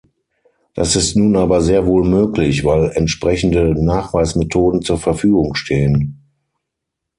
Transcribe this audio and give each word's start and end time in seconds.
Das 0.73 0.95
ist 0.95 1.15
nun 1.15 1.37
aber 1.37 1.61
sehr 1.61 1.85
wohl 1.85 2.03
möglich, 2.03 2.65
weil 2.65 2.91
entsprechende 2.95 3.75
Nachweismethoden 3.85 4.81
zur 4.81 4.97
Verfügung 4.97 5.53
stehen. 5.53 6.23